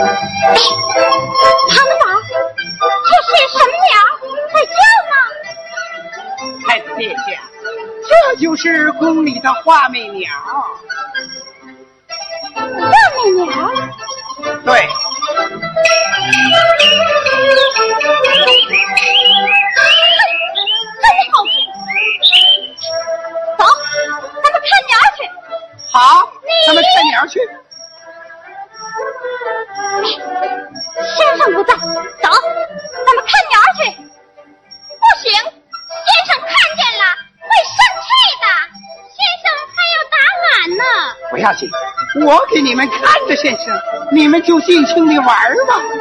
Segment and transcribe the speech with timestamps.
[0.00, 2.04] 唐德宝，
[3.06, 3.92] 这是什么鸟
[4.52, 4.72] 在叫
[5.10, 5.12] 呢？
[6.66, 7.20] 太子殿下，
[8.08, 10.30] 这就是宫里的画眉鸟。
[42.30, 43.74] 我给你们看着，先生，
[44.12, 45.99] 你们就尽情的玩吧。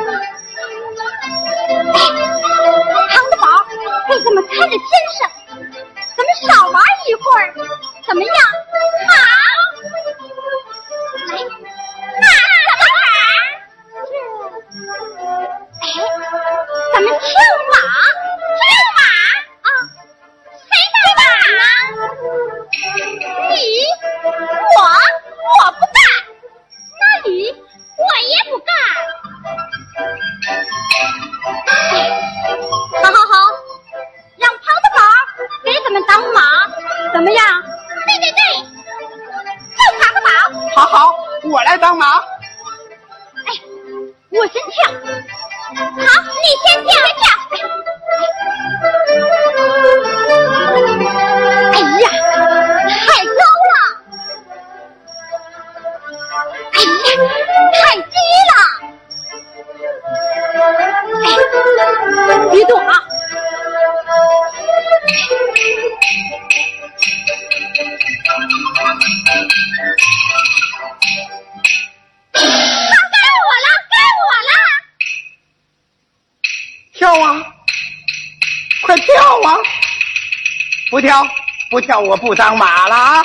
[80.89, 81.23] 不跳，
[81.69, 83.23] 不跳，我不当马了啊！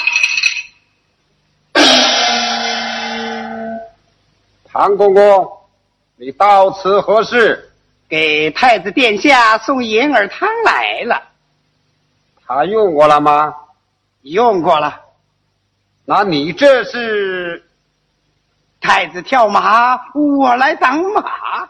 [4.70, 5.50] 唐公公，
[6.16, 7.70] 你到此何事？
[8.08, 11.22] 给太子殿下送银耳汤来了。
[12.46, 13.54] 他用过了吗？
[14.22, 15.00] 用过了。
[16.04, 17.64] 那你这是？
[18.80, 21.66] 太子跳马，我来当马。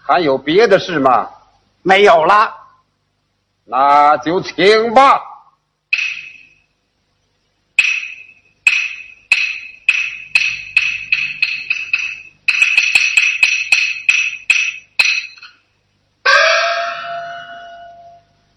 [0.00, 1.28] 还有别的事吗？
[1.82, 2.54] 没有了，
[3.64, 5.20] 那就请吧。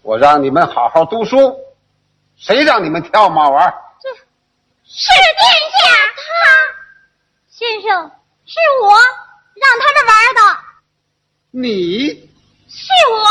[0.02, 1.58] 我让你们好好读书，
[2.36, 3.74] 谁让你们跳马玩？
[4.00, 4.24] 这是
[5.08, 6.22] 殿下，他
[7.50, 8.10] 先生
[8.46, 8.92] 是我
[9.54, 10.40] 让他们玩的。
[11.50, 12.30] 你
[12.68, 13.26] 是我，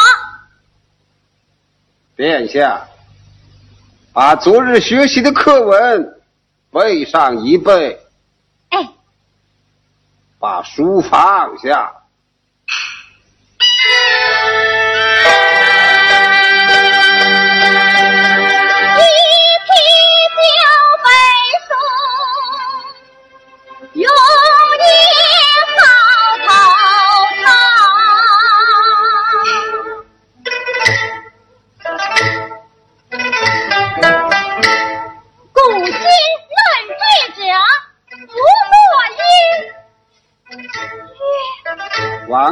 [2.16, 2.88] 殿下，
[4.14, 6.22] 把昨日学习的课文
[6.72, 8.00] 背上一背。
[8.70, 8.90] 哎，
[10.40, 12.05] 把书放下。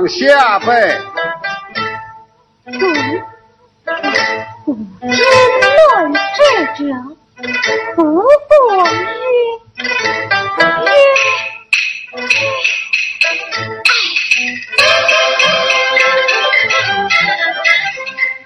[0.08, 0.66] 下背。
[2.66, 2.72] 古
[4.66, 6.40] 古今论智
[6.78, 6.80] 者，
[7.96, 8.24] 不过
[8.88, 8.92] 曰
[10.58, 10.92] 曰。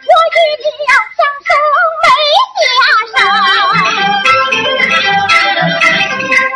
[0.08, 1.50] 我与你要相守
[2.02, 2.06] 没
[2.58, 2.66] 下
[3.14, 3.18] 手，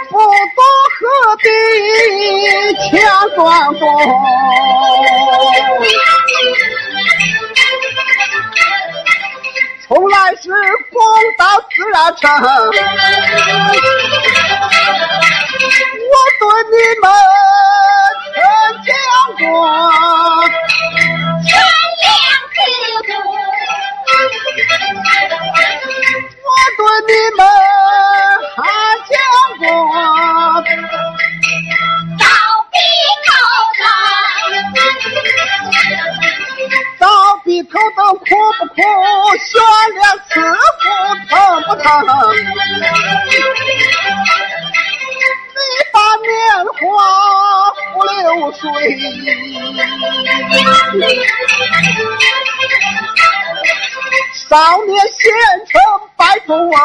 [0.09, 0.13] 不
[0.55, 0.59] 做
[0.97, 0.99] 何
[1.37, 1.45] 必
[2.89, 2.89] 强
[3.35, 3.39] 装
[3.79, 3.81] 疯。
[9.93, 10.47] 从来是
[10.89, 11.03] 风
[11.37, 12.71] 到自然成，我
[16.39, 17.05] 对你们
[18.33, 18.39] 曾
[18.85, 18.89] 讲
[19.37, 19.43] 过，
[21.43, 21.51] 善
[21.99, 22.09] 良
[22.53, 22.55] 自
[23.05, 23.11] 古，
[26.39, 27.39] 我对你们
[41.83, 42.01] 啊
[45.53, 45.61] 你
[45.91, 46.29] 把年
[46.79, 46.81] 华
[47.93, 48.19] 付流
[48.53, 48.61] 水。
[54.49, 55.33] 少年献
[55.67, 55.79] 城
[56.17, 56.77] 白富啊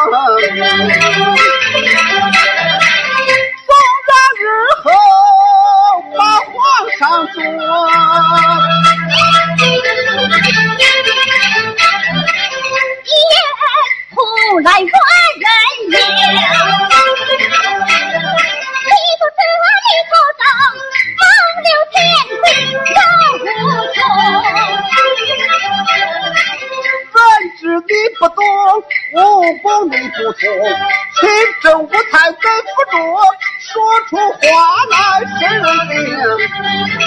[36.49, 37.06] Thank you.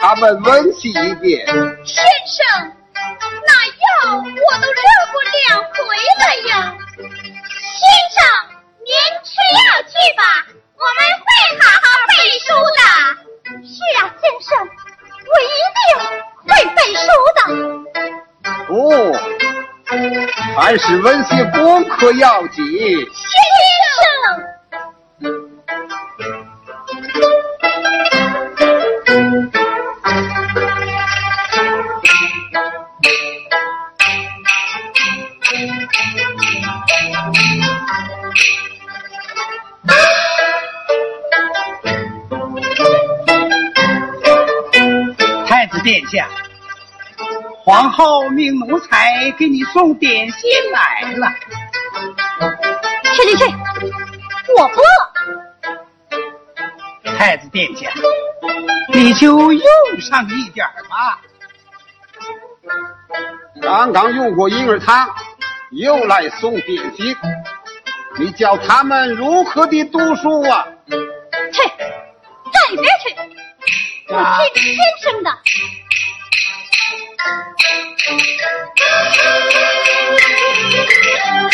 [0.00, 1.46] 他们温习一遍。
[1.46, 2.72] 先生，
[3.46, 4.22] 那药我
[4.58, 4.80] 都热
[5.12, 5.14] 过
[5.48, 5.78] 两回
[6.18, 6.52] 了呀。
[6.96, 7.82] 先
[8.14, 8.18] 生，
[8.84, 8.90] 您
[9.24, 10.22] 吃药去吧，
[10.76, 11.26] 我们会
[11.60, 12.80] 好好背书的。
[13.66, 14.48] 是啊，先生，
[15.26, 15.44] 我一
[15.76, 15.80] 定
[16.46, 17.02] 会背书
[17.36, 17.38] 的。
[18.66, 18.70] 不，
[20.56, 22.62] 还是温习功课要紧。
[48.20, 51.32] 皇后命奴才给你送点心来了。
[53.14, 53.44] 去去去，
[54.58, 54.84] 我不饿。
[57.16, 57.90] 太子殿下，
[58.92, 59.64] 你就用
[60.00, 61.18] 上一点儿吧。
[63.62, 65.08] 刚刚用过婴儿汤，
[65.70, 67.16] 又来送点心，
[68.18, 70.68] 你教他们如何的读书啊？
[70.90, 71.62] 去，
[72.52, 73.16] 站一边去！
[74.08, 74.14] 我
[74.54, 75.30] 听天生的。
[76.90, 78.02] 回之雅兴，心高兴。
[78.02, 81.49] 这一堂对跑马行，迈步云远，把酒醒。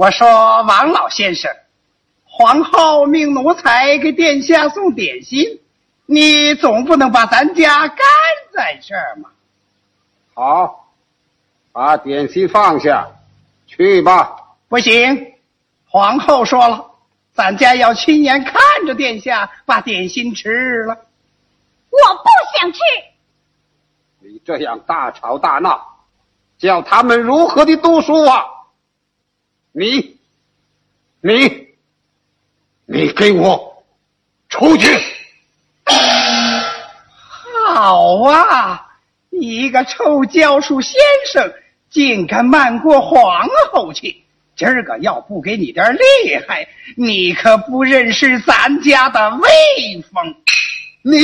[0.00, 0.26] 我说
[0.62, 1.54] 王老先生，
[2.24, 5.60] 皇后命奴才给殿下送点心，
[6.06, 7.98] 你总不能把咱家干
[8.50, 9.28] 在这儿嘛？
[10.32, 10.88] 好，
[11.70, 13.06] 把点心放下，
[13.66, 14.34] 去吧。
[14.70, 15.34] 不行，
[15.86, 16.92] 皇后说了，
[17.34, 18.54] 咱家要亲眼看
[18.86, 20.94] 着殿下把点心吃了。
[20.94, 22.78] 我不想吃。
[24.20, 25.98] 你这样大吵大闹，
[26.56, 28.46] 叫他们如何的读书啊？
[29.72, 30.16] 你，
[31.20, 31.68] 你，
[32.86, 33.84] 你给我
[34.48, 34.88] 出去！
[37.66, 38.86] 好啊，
[39.30, 41.00] 你一个臭教书先
[41.32, 41.52] 生，
[41.88, 44.24] 竟敢瞒过皇后去！
[44.56, 50.34] 今儿个要不给你点厉害，你可不认识咱家的威风。
[51.02, 51.16] 你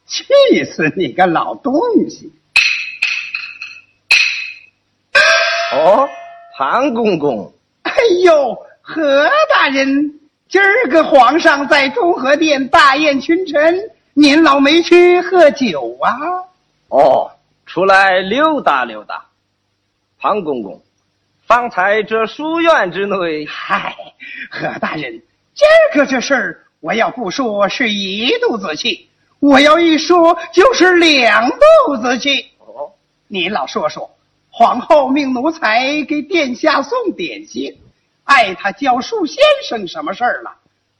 [0.06, 1.74] 气死你个老东
[2.10, 2.32] 西！
[5.74, 6.08] 哦，
[6.58, 10.20] 庞公公，哎呦，何大人，
[10.50, 16.12] 今儿个皇上在中和殿大宴群臣，您老没去喝酒啊？
[16.90, 17.32] 哦，
[17.66, 19.26] 出来溜达溜达。
[20.20, 20.82] 庞公公，
[21.48, 23.96] 方才这书院之内，嗨，
[24.50, 25.22] 何大人，
[25.54, 32.52] 今儿个这事儿，我要不说是一肚子气，我要一说就是两肚子气。
[32.60, 32.92] 哦，
[33.30, 34.14] 您老说说，
[34.50, 37.80] 皇后命奴才给殿下送点心，
[38.26, 40.54] 碍他教书先生什么事儿了？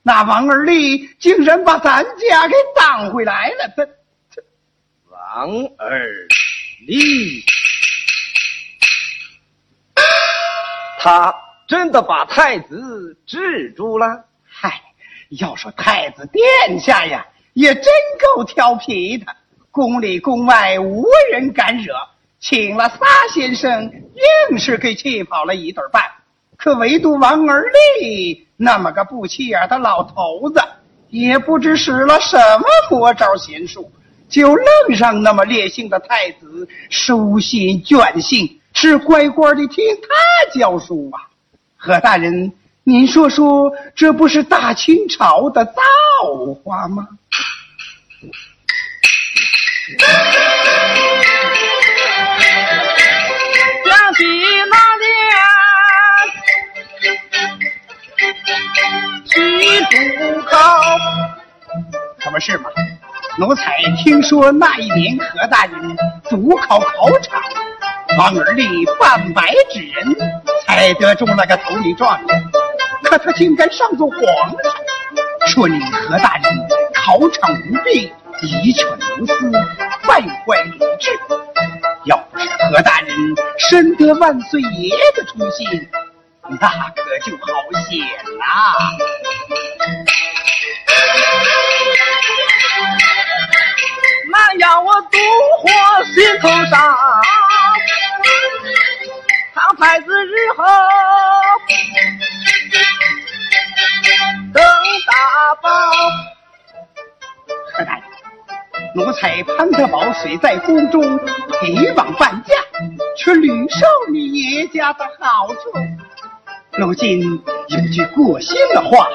[0.04, 3.86] 那王二立竟然把咱家给当回来了，他
[5.10, 6.08] 王二
[6.88, 7.44] 立，
[10.98, 11.32] 他
[11.68, 14.24] 真的把太子制住了。
[14.44, 14.82] 嗨，
[15.40, 17.84] 要说太子殿下呀，也真
[18.34, 19.26] 够调皮的，
[19.70, 21.94] 宫里宫外无人敢惹，
[22.40, 23.84] 请了仨先生，
[24.50, 26.02] 硬是给气跑了一对半。
[26.62, 30.62] 可唯独王二立那么个不起眼的老头子，
[31.10, 33.90] 也不知使了什么魔招邪术，
[34.28, 34.64] 就愣
[34.96, 41.18] 让那么烈性的太子收心倦性，是乖乖的听他教书啊。
[41.76, 42.52] 何大人，
[42.84, 45.72] 您说说，这不是大清朝的造
[46.62, 47.08] 化吗？
[59.62, 60.58] 年去渡口，
[62.18, 62.70] 可不是嘛？
[63.38, 65.96] 奴才听说那一年何大人
[66.28, 67.40] 主考考场，
[68.18, 70.16] 王而立半百之人
[70.66, 72.44] 才得中了个头名状元，
[73.04, 74.74] 可他竟敢上奏皇上，
[75.46, 76.58] 说你何大人
[76.92, 78.84] 考场无弊，一权
[79.20, 79.50] 无私，
[80.06, 81.10] 败坏礼制。
[82.04, 83.16] 要不是何大人
[83.56, 85.88] 深得万岁爷的宠信，
[86.60, 87.46] 那可就好
[87.88, 87.98] 险
[88.38, 88.44] 啦、
[94.30, 95.18] 那要我独
[95.58, 95.68] 活
[96.04, 96.96] 心头上，
[99.54, 100.64] 唐太子日后
[104.52, 104.62] 登
[105.06, 105.68] 大宝。
[107.72, 108.02] 何大人，
[108.94, 111.18] 奴才潘德宝虽在宫中
[111.60, 112.54] 陪王伴驾，
[113.16, 115.60] 却屡受你爷家的好处。
[116.78, 117.20] 如今
[117.68, 119.06] 有句过心的话，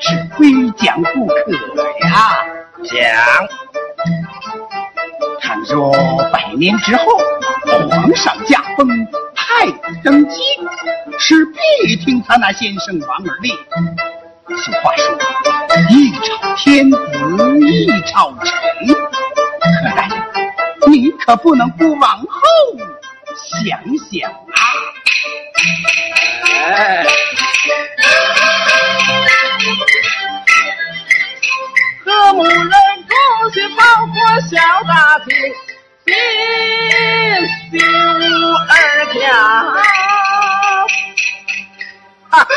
[0.00, 1.34] 是非讲不可
[2.02, 2.44] 呀。
[2.84, 3.48] 讲，
[5.40, 5.92] 倘若
[6.32, 7.04] 百年之后，
[7.88, 8.88] 皇上驾崩，
[9.34, 10.40] 太子登基，
[11.18, 13.50] 是必听他那先生王而立。
[14.56, 15.16] 俗话说，
[15.90, 16.98] 一朝天子
[17.60, 18.52] 一朝臣。
[19.60, 22.40] 何大人，你可不能不往后
[23.36, 23.78] 想
[24.10, 24.60] 想啊！
[26.64, 27.06] 哎，
[32.04, 32.70] 和睦人
[33.08, 33.16] 恭
[33.52, 34.14] 喜包括
[34.50, 34.56] 小
[34.88, 35.34] 大厅，
[36.06, 37.84] 新秀
[38.68, 38.74] 二
[39.14, 39.16] 家。
[42.28, 42.50] 哈哈！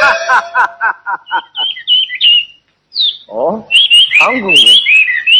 [3.27, 3.63] 哦，
[4.17, 4.53] 唐公公，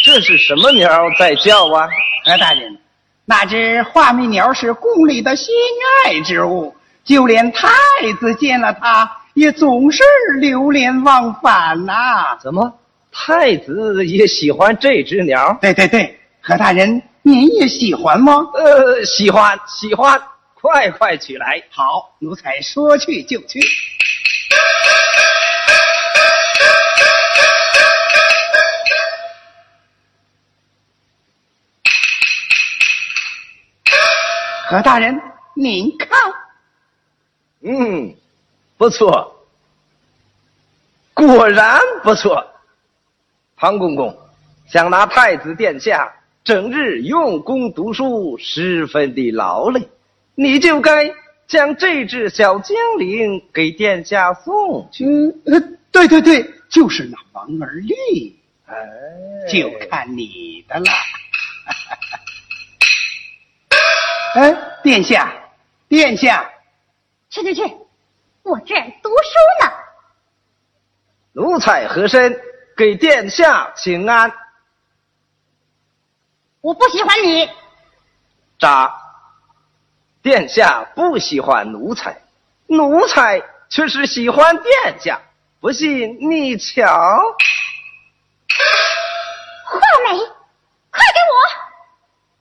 [0.04, 1.88] 这是什么鸟在叫啊？
[2.24, 2.78] 何大人，
[3.24, 5.52] 那只画眉鸟是宫里的心
[6.04, 6.74] 爱之物，
[7.10, 7.66] 就连太
[8.20, 10.04] 子见了它，也总是
[10.38, 12.72] 流连忘返呐、怎么，
[13.10, 15.58] 太子也喜欢这只鸟？
[15.60, 18.46] 对对对，何大人，您也喜欢吗？
[18.54, 20.22] 呃，喜欢，喜欢，
[20.54, 21.60] 快快取来。
[21.70, 23.58] 好，奴才说去就去。
[34.68, 35.20] 何大人，
[35.56, 36.08] 您看，
[37.62, 38.14] 嗯，
[38.78, 39.46] 不错，
[41.12, 42.46] 果然不错。
[43.56, 44.16] 庞公公
[44.66, 46.10] 想拿太子殿下
[46.42, 49.86] 整日用功读书，十分的劳累，
[50.34, 51.12] 你就该
[51.46, 55.04] 将这只小精灵给殿下送去。
[55.04, 55.60] 嗯，呃，
[55.92, 58.74] 对对对，就是那王儿丽，哎，
[59.50, 60.86] 就看你的了。
[64.40, 65.34] 哎，殿下，
[65.88, 66.48] 殿下，
[67.30, 67.62] 去去去，
[68.42, 69.72] 我这儿读书呢。
[71.32, 72.40] 奴才和珅
[72.76, 74.32] 给殿下请安。
[76.60, 77.48] 我不喜欢你，
[78.58, 78.92] 渣，
[80.22, 82.20] 殿下不喜欢奴才，
[82.66, 85.22] 奴才却是喜欢殿下。
[85.60, 86.84] 不信你瞧，
[89.64, 91.36] 画眉，快给我！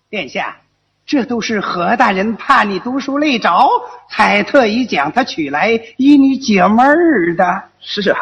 [0.09, 0.61] 殿下，
[1.09, 3.49] 这都是何大人怕你读书累着，
[4.11, 7.63] 才特意将他取来与你解闷儿的。
[7.81, 8.19] 是啊，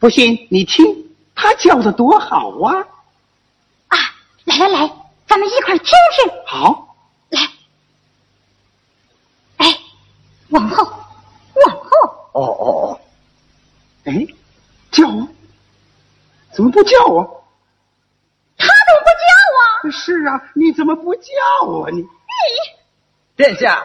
[0.00, 0.84] 不信你听，
[1.32, 2.74] 他叫的多好啊！
[3.86, 3.96] 啊，
[4.46, 4.90] 来来来，
[5.28, 6.32] 咱们一块儿听听。
[6.44, 6.96] 好，
[7.28, 7.40] 来，
[9.58, 9.78] 哎，
[10.48, 13.00] 往后，往后，哦哦哦，
[14.06, 14.26] 哎，
[14.90, 15.28] 叫啊？
[16.52, 17.22] 怎么不叫啊？
[19.90, 21.30] 是啊，你怎么不叫
[21.66, 21.90] 我？
[21.90, 22.06] 你你
[23.36, 23.84] 殿下，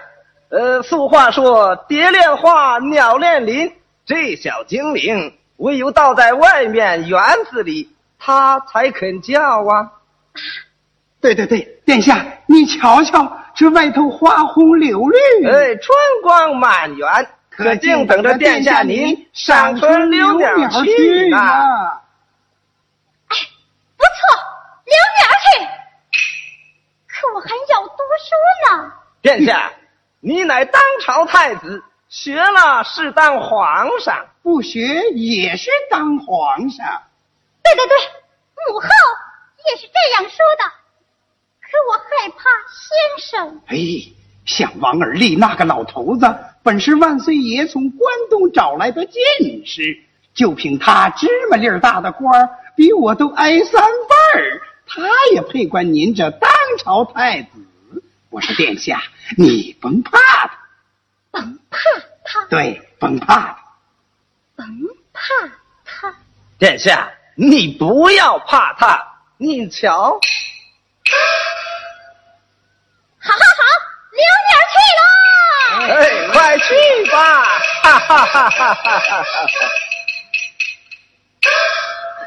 [0.50, 3.74] 呃，俗话说“蝶恋花，鸟恋林”，
[4.06, 9.92] 这小精灵唯有倒在外面园子里，它才肯叫啊。
[11.20, 21.38] 对对对，殿下，你瞧瞧，这外头花红柳绿，哎，春光满园，可静等着殿下您赏春溜鸟去呢。
[23.98, 24.12] 不错，
[24.86, 25.71] 留鸟去。
[27.22, 28.92] 可我还要读书呢。
[29.22, 29.72] 殿下，
[30.22, 34.26] 你乃当朝太子，学了是当皇上。
[34.42, 34.80] 不学
[35.12, 36.84] 也是当皇上。
[37.62, 37.96] 对对对，
[38.74, 38.88] 母后
[39.70, 40.66] 也是这样说的。
[41.62, 43.62] 可我害怕先生。
[43.68, 43.78] 哎，
[44.44, 49.96] 像王尔立那个老头子，本是万岁爷从关东找来的进士，
[50.34, 54.62] 就凭他芝麻粒儿大的官儿，比我都挨三辈儿，
[54.94, 57.50] 他也配管您这当朝太子。
[58.30, 59.02] 我说殿下，
[59.38, 60.52] 你甭怕他，
[61.32, 61.78] 甭怕
[62.24, 63.58] 他，对，甭怕他。
[64.56, 64.66] 甭
[65.14, 65.22] 怕
[65.86, 66.14] 他。
[66.58, 69.02] 殿下，你不要怕他，
[69.38, 70.20] 你瞧，
[73.20, 73.64] 好好好，
[74.12, 75.04] 留鸟去喽！
[75.94, 76.66] 哎，快去
[77.12, 77.16] 吧！
[77.84, 79.48] 哈哈哈哈哈哈！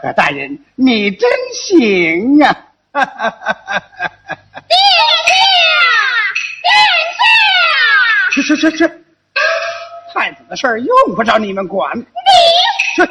[0.04, 2.52] 何大人，你真行啊！
[2.92, 3.80] 哈哈哈哈哈！
[4.68, 4.76] 殿
[5.26, 5.32] 下，
[6.60, 6.68] 殿
[7.16, 7.24] 下，
[8.30, 8.86] 去去去去，
[10.12, 11.98] 太子的事儿用不着你们管。
[11.98, 12.04] 你
[12.94, 13.02] 去。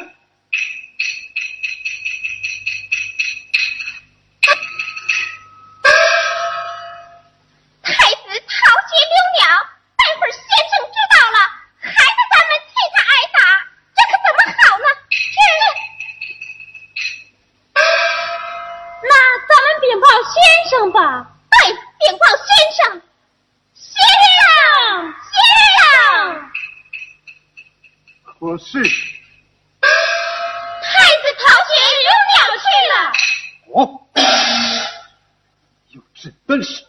[36.54, 36.84] 本事，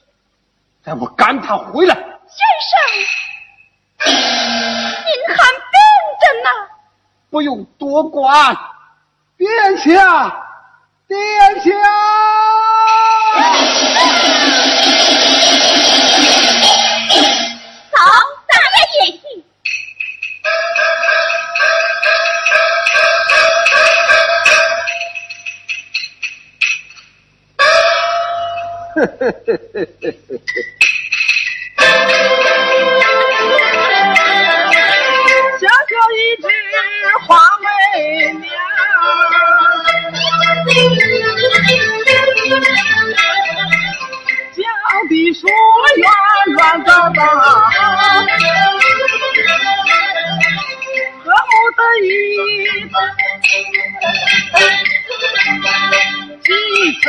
[0.84, 1.96] 待我赶他回来。
[1.96, 2.06] 先
[2.70, 2.78] 生，
[4.06, 4.14] 您
[5.36, 5.76] 还病
[6.22, 6.50] 着呢。
[7.32, 8.56] 不用多管，
[9.36, 9.92] 殿下，
[11.08, 11.20] 殿
[11.64, 11.72] 下。
[28.96, 30.08] 嘿嘿嘿。
[35.60, 36.44] 小小一只
[37.28, 37.28] 花
[37.60, 37.68] 眉
[38.36, 38.48] 鸟，
[44.56, 44.58] 叫
[45.10, 45.42] 的树
[45.98, 46.00] 远
[46.56, 47.20] 远高高，
[51.20, 52.08] 和睦的一
[52.88, 52.96] 家，
[56.42, 56.48] 几
[57.02, 57.06] 声。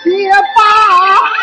[0.00, 1.41] 结巴。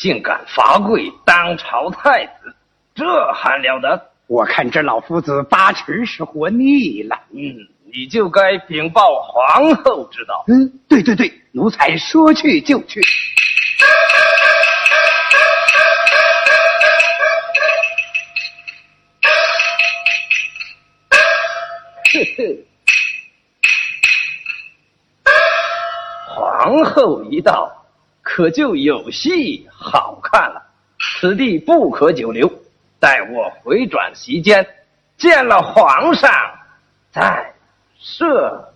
[0.00, 2.56] 竟敢罚跪当朝太子，
[2.94, 4.02] 这还了得！
[4.28, 7.20] 我看这老夫子八成是活腻了。
[7.32, 10.42] 嗯，你就该禀报皇后知道。
[10.48, 13.02] 嗯，对对对，奴才说去就去。
[26.26, 27.70] 皇后一到，
[28.22, 30.62] 可就有戏好看了。
[30.98, 32.50] 此地不可久留，
[32.98, 34.66] 待我回转席间，
[35.16, 36.30] 见了皇上
[37.10, 37.54] 再
[37.98, 38.72] 设。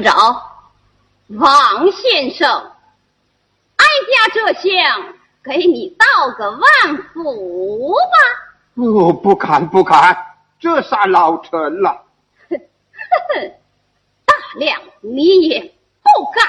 [0.00, 0.10] 着
[1.28, 2.72] 王先生
[3.76, 8.16] 哀家这厢给你道个万福吧
[8.74, 10.16] 不不敢不敢
[10.58, 12.02] 这杀老臣了。
[14.26, 15.60] 大亮你也
[16.02, 16.44] 不敢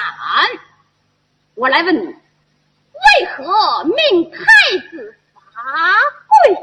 [1.56, 4.40] 我来问你为何命太
[4.90, 5.62] 子罚
[6.46, 6.58] 跪？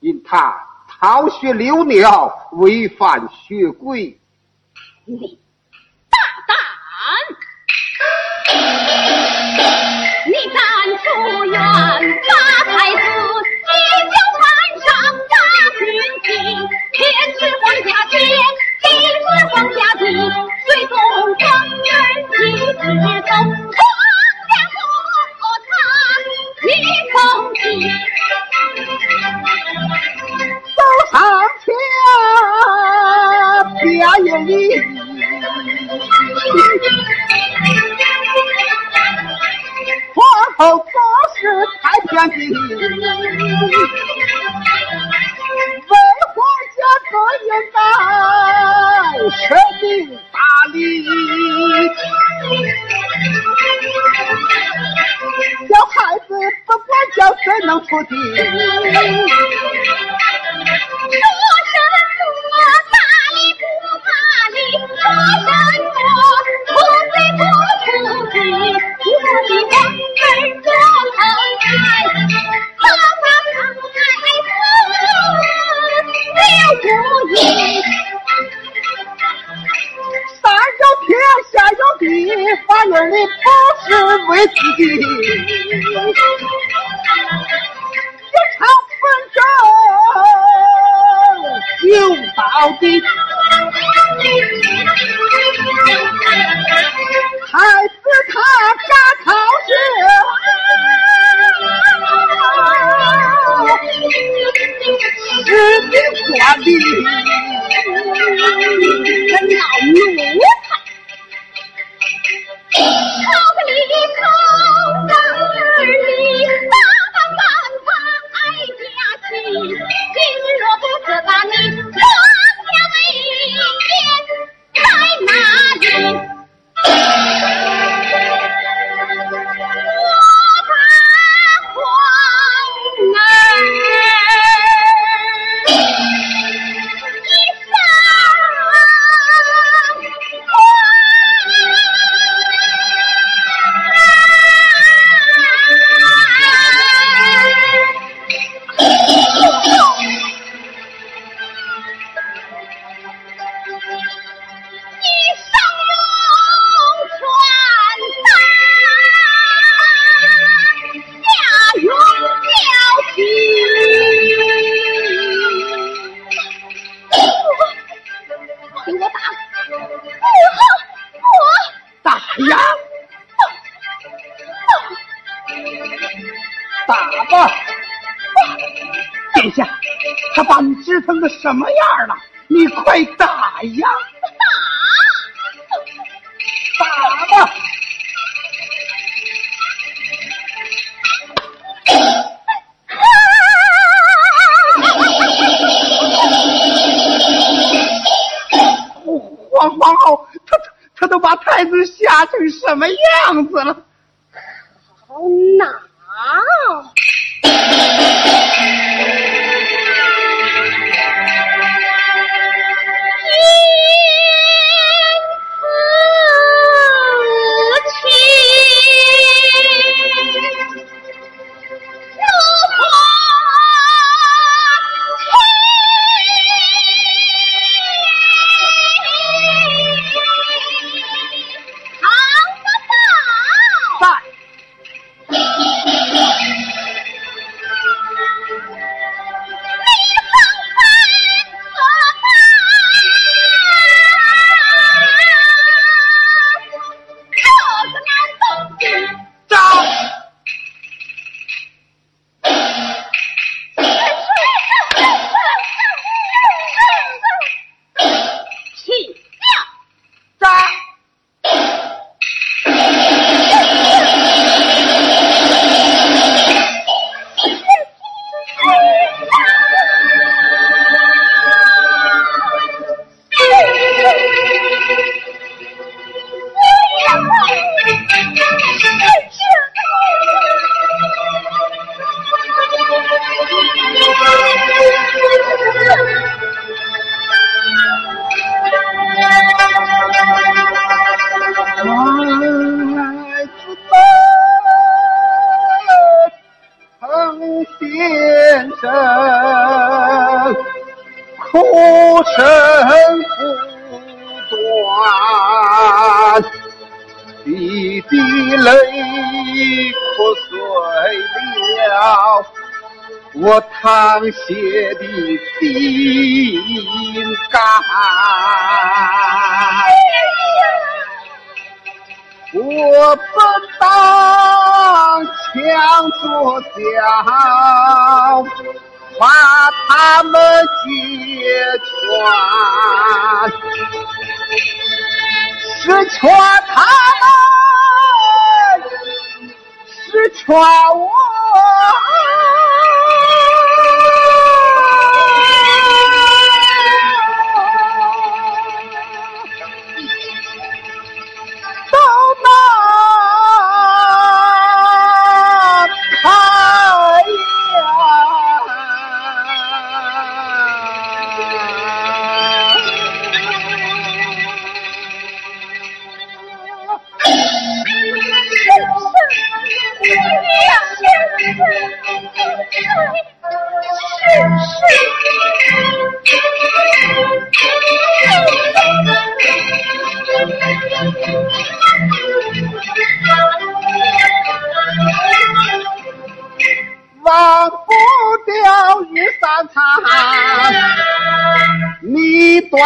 [0.00, 4.18] 因他逃学流鸟违反血规。
[5.04, 5.38] 你
[11.72, 11.98] 八
[12.64, 13.00] 才子，
[13.68, 13.74] 一
[14.12, 14.44] 交盘
[14.84, 14.86] 上
[15.30, 15.34] 大
[15.78, 15.80] 军
[16.22, 16.28] 旗，
[16.92, 17.00] 天
[17.32, 18.18] 是皇家天，
[18.82, 20.04] 地是皇家地，
[20.66, 20.92] 最终
[21.38, 21.42] 状
[21.78, 21.88] 元
[22.40, 22.84] 一支
[23.22, 23.32] 走。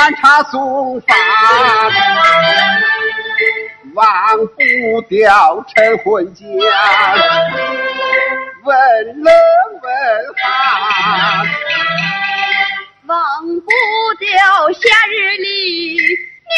[0.06, 1.18] 端茶送饭，
[3.94, 6.48] 忘不掉晨昏间，
[8.62, 8.76] 问
[9.20, 9.34] 冷
[9.82, 9.92] 问
[10.36, 11.44] 寒，
[13.08, 13.18] 忘
[13.62, 13.68] 不
[14.20, 14.30] 掉
[14.74, 16.54] 夏日里你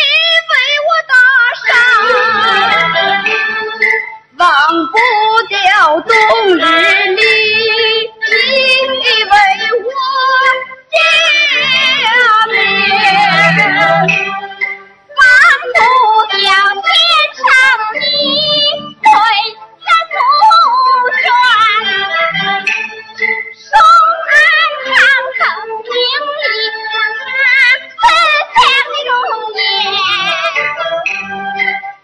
[0.50, 0.52] 为
[0.84, 1.14] 我打
[1.64, 1.72] 赏，
[4.36, 4.46] 忘
[4.88, 4.94] 不
[5.48, 5.56] 掉
[6.00, 6.12] 冬
[6.54, 6.60] 日
[7.14, 7.22] 里。
[8.30, 9.32] 你为
[9.84, 9.88] 我
[17.34, 17.42] 加
[18.08, 18.12] 冕，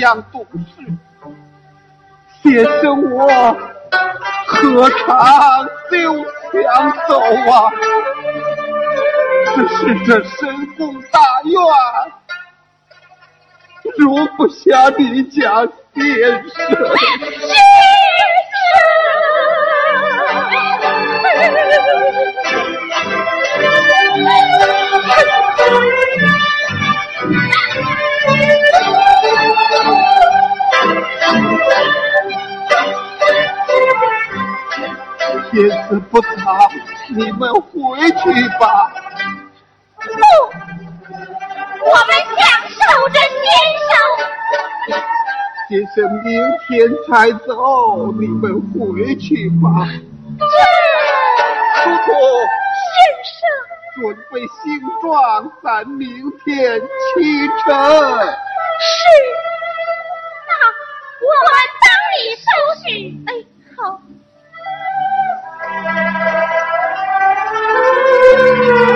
[0.01, 0.83] 样懂事，
[2.43, 3.27] 先生我
[4.47, 6.25] 何尝就
[6.63, 7.71] 想走啊？
[9.55, 11.55] 只是这深宫大院，
[13.97, 16.05] 容不下你家先
[16.49, 16.57] 生。
[35.51, 36.71] 天子不早，
[37.09, 38.93] 你们回去吧。
[39.97, 40.11] 不，
[41.85, 42.79] 我们享受
[43.09, 43.41] 着先
[43.89, 43.91] 生。
[45.69, 46.29] 先生明
[46.67, 46.69] 天
[47.07, 49.87] 才走，你们回去吧。
[49.87, 50.47] 是。
[51.83, 52.09] 叔叔。
[52.85, 52.93] 先
[53.25, 53.39] 生。
[53.95, 56.07] 准备行装，咱明
[56.45, 57.67] 天启程。
[58.79, 58.95] 是。
[60.47, 60.51] 那
[61.25, 62.47] 我们等你收
[62.77, 62.85] 拾。
[63.27, 63.29] 哎，
[63.77, 63.79] 好。
[65.81, 65.93] Thank
[68.81, 68.88] you.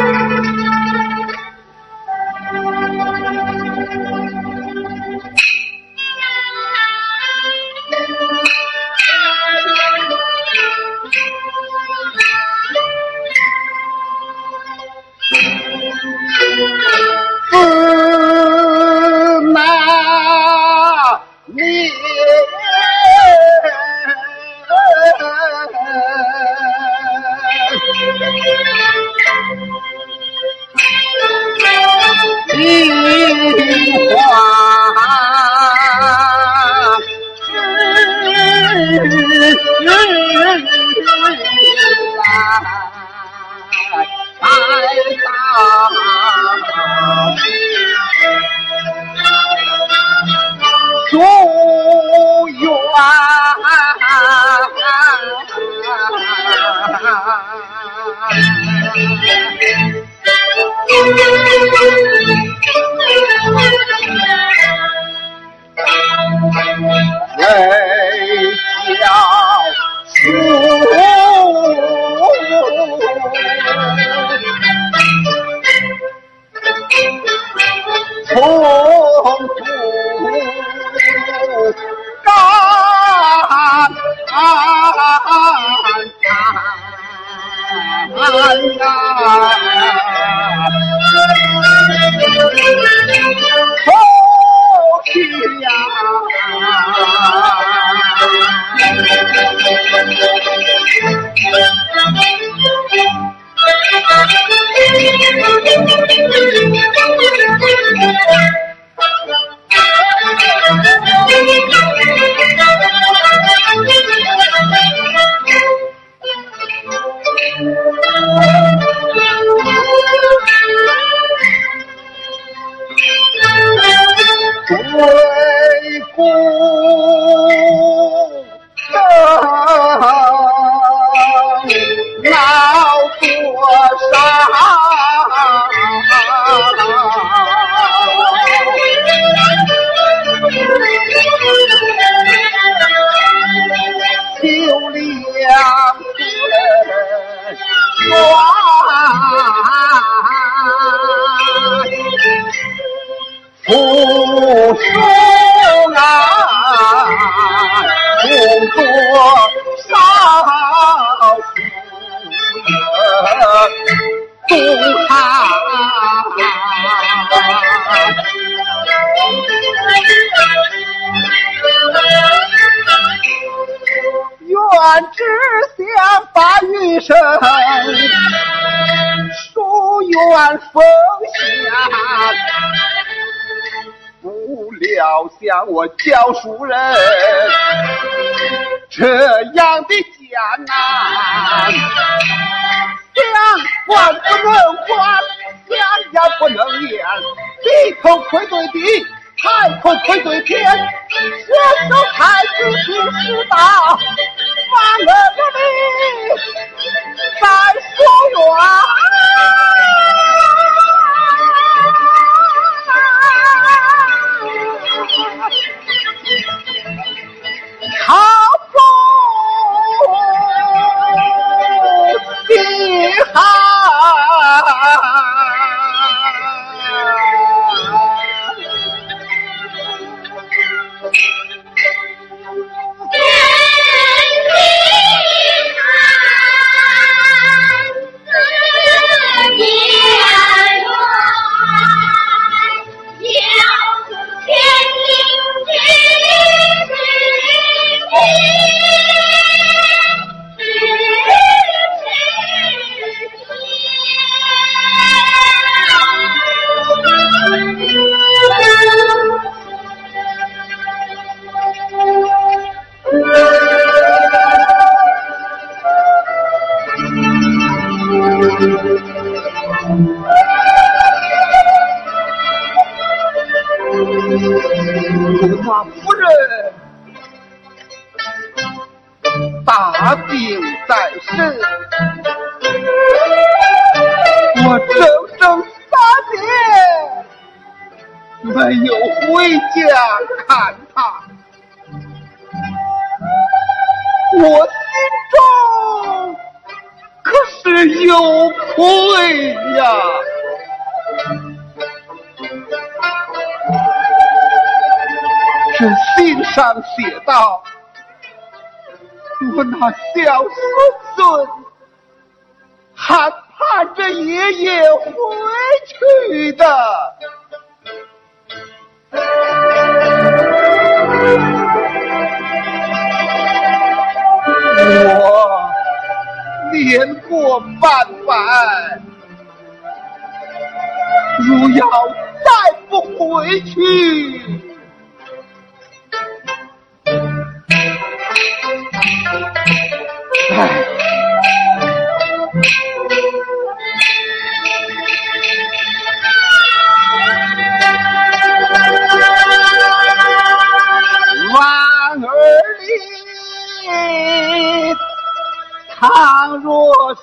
[355.95, 357.20] 倘若是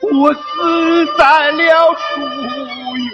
[0.00, 2.20] 我死在了书
[2.96, 3.06] 院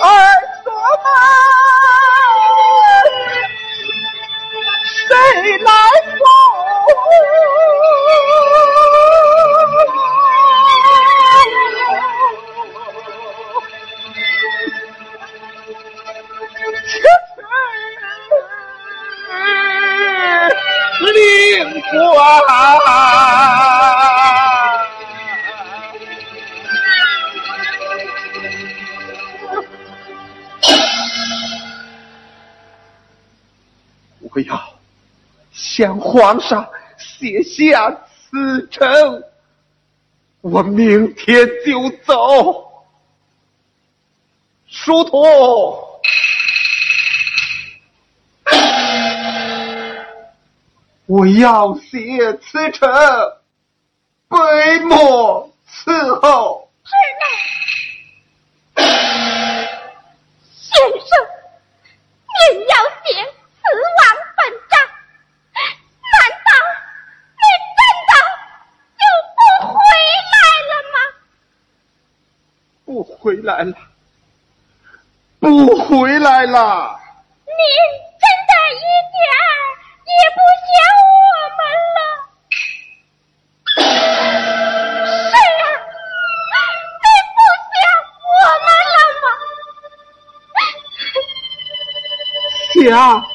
[0.00, 0.04] 儿
[0.64, 1.04] 子们
[4.84, 5.70] 谁来
[6.18, 6.24] 保
[6.84, 6.88] 护
[21.64, 21.90] 灵光。
[34.32, 34.74] 我要
[35.52, 37.90] 向皇上写下
[38.30, 39.24] 辞呈，
[40.40, 42.70] 我明天就走。
[44.68, 45.89] 书童。
[51.10, 52.88] 我要写辞呈，
[54.28, 56.70] 备墨伺候。
[56.84, 58.84] 是呢，
[60.54, 61.10] 先生，
[62.38, 63.58] 您要写死
[63.98, 64.00] 亡
[64.36, 64.38] 本
[64.70, 64.78] 章，
[66.12, 66.14] 难
[66.46, 66.48] 道
[67.34, 67.42] 你
[67.74, 68.12] 真的
[68.94, 69.02] 就
[69.34, 69.74] 不回
[70.30, 70.32] 来
[70.70, 70.96] 了吗？
[72.84, 73.74] 不回来了，
[75.40, 77.00] 不回来了。
[77.46, 77.52] 您
[92.88, 93.29] 想，我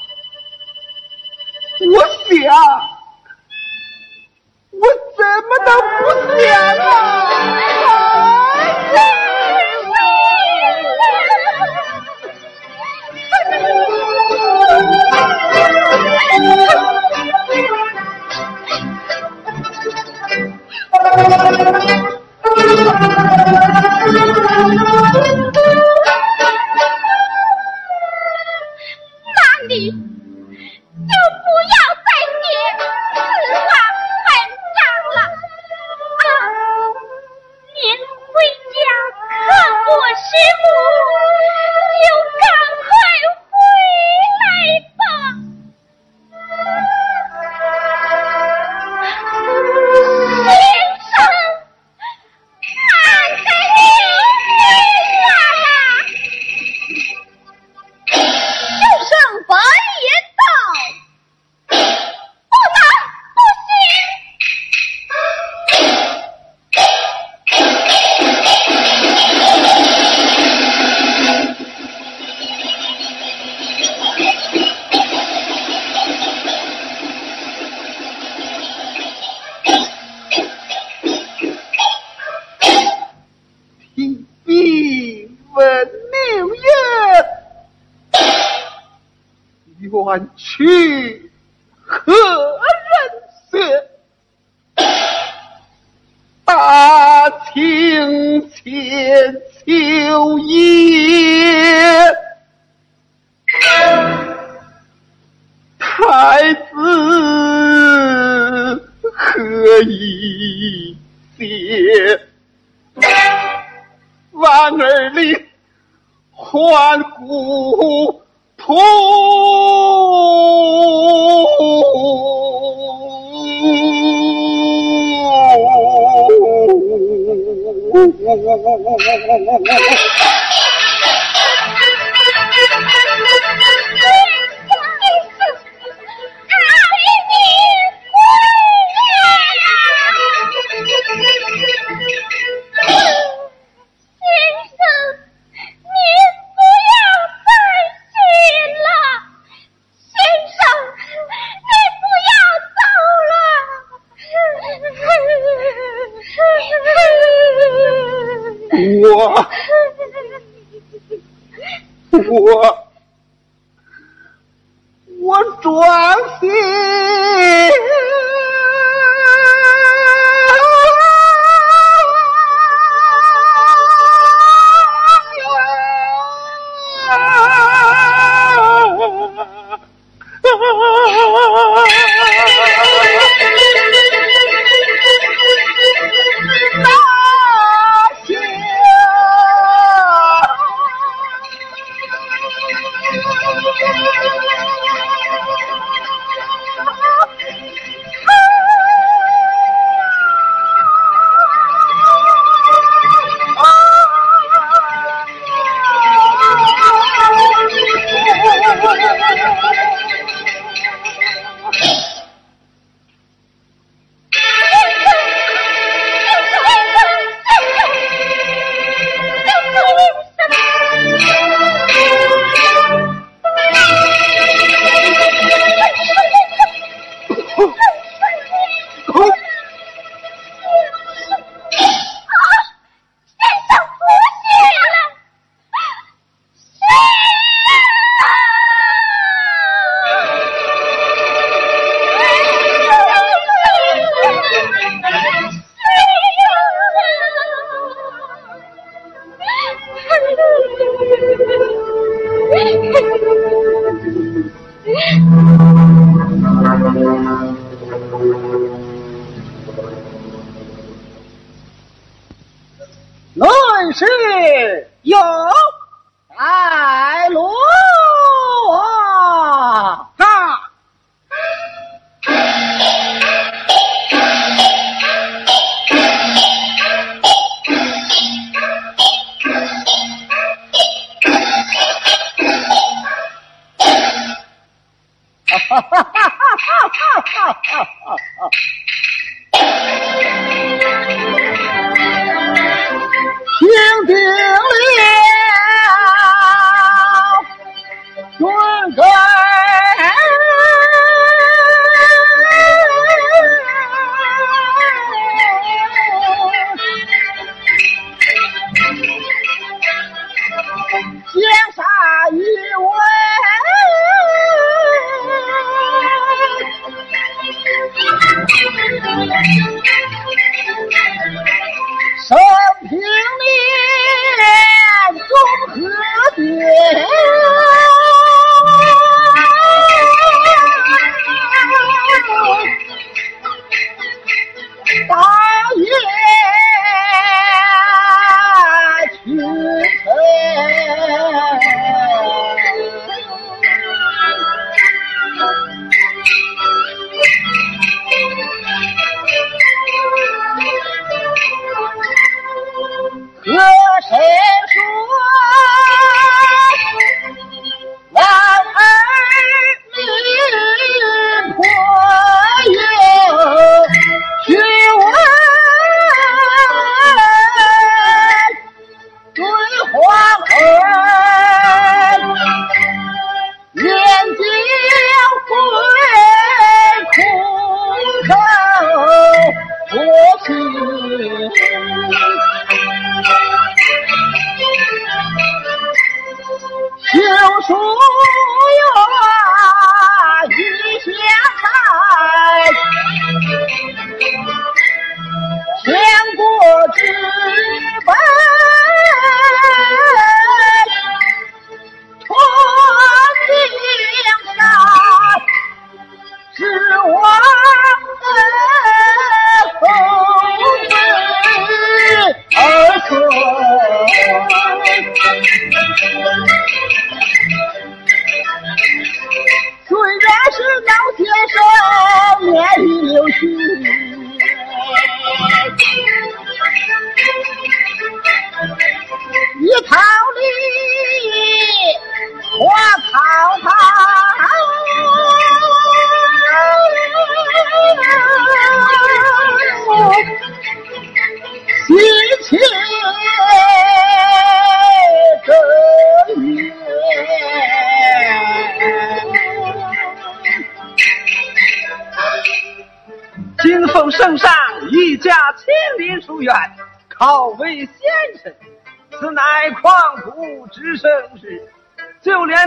[127.95, 128.11] 先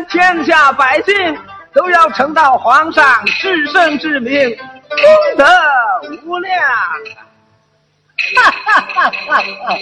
[0.09, 1.38] 天下百姓
[1.72, 5.44] 都要承到皇上至圣至明，功德
[6.24, 6.61] 无量。
[8.34, 9.74] 哈哈哈哈哈！